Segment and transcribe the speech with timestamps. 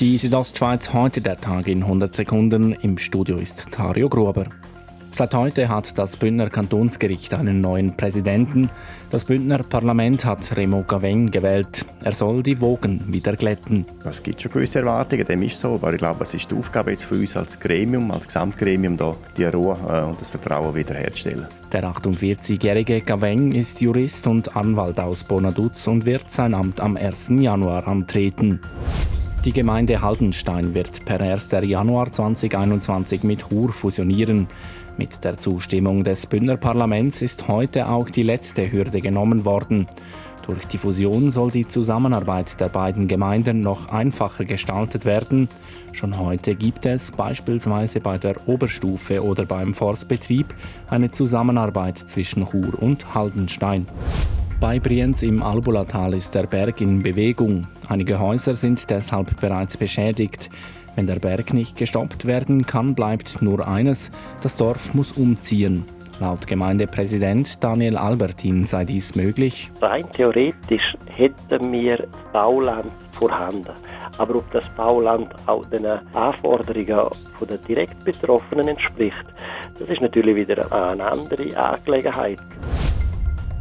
[0.00, 2.70] Die Südostschweiz heute der Tag in 100 Sekunden.
[2.70, 4.46] Im Studio ist Tario Gruber.
[5.10, 8.70] Seit heute hat das Bündner Kantonsgericht einen neuen Präsidenten.
[9.10, 11.84] Das Bündner Parlament hat Remo Gaveng gewählt.
[12.04, 13.86] Er soll die Wogen wieder glätten.
[14.04, 16.92] Es gibt schon gewisse Erwartungen, dem ist so, aber ich glaube, es ist die Aufgabe
[16.92, 21.48] jetzt für uns als Gremium, als Gesamtgremium, da die Ruhe äh, und das Vertrauen wiederherzustellen.
[21.72, 27.30] Der 48-jährige Gaveng ist Jurist und Anwalt aus Bonaduz und wird sein Amt am 1.
[27.40, 28.60] Januar antreten.
[29.44, 31.50] Die Gemeinde Haldenstein wird per 1.
[31.62, 34.48] Januar 2021 mit Chur fusionieren.
[34.96, 39.86] Mit der Zustimmung des Bündner Parlaments ist heute auch die letzte Hürde genommen worden.
[40.44, 45.48] Durch die Fusion soll die Zusammenarbeit der beiden Gemeinden noch einfacher gestaltet werden.
[45.92, 50.52] Schon heute gibt es beispielsweise bei der Oberstufe oder beim Forstbetrieb
[50.88, 53.86] eine Zusammenarbeit zwischen Chur und Haldenstein.
[54.60, 57.68] Bei Brienz im Albulatal ist der Berg in Bewegung.
[57.88, 60.50] Einige Häuser sind deshalb bereits beschädigt.
[60.96, 64.10] Wenn der Berg nicht gestoppt werden kann, bleibt nur eines,
[64.42, 65.84] das Dorf muss umziehen.
[66.18, 69.70] Laut Gemeindepräsident Daniel Albertin sei dies möglich.
[69.80, 73.72] Rein theoretisch hätten wir Bauland vorhanden.
[74.18, 77.10] Aber ob das Bauland auch den Anforderungen
[77.48, 79.24] der direkt Betroffenen entspricht,
[79.78, 82.40] das ist natürlich wieder eine andere Angelegenheit.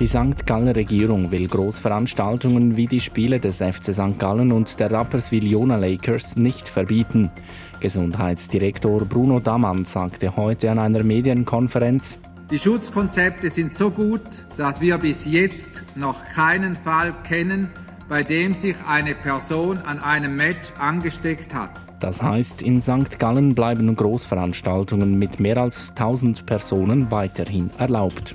[0.00, 0.44] Die St.
[0.44, 4.18] Galler Regierung will Großveranstaltungen wie die Spiele des FC St.
[4.18, 7.30] Gallen und der Rapperswil Jona Lakers nicht verbieten.
[7.78, 12.18] Gesundheitsdirektor Bruno Damann sagte heute an einer Medienkonferenz,
[12.50, 14.20] die Schutzkonzepte sind so gut,
[14.56, 17.70] dass wir bis jetzt noch keinen Fall kennen,
[18.08, 21.70] bei dem sich eine Person an einem Match angesteckt hat.
[22.00, 23.20] Das heißt, in St.
[23.20, 28.34] Gallen bleiben Großveranstaltungen mit mehr als 1000 Personen weiterhin erlaubt.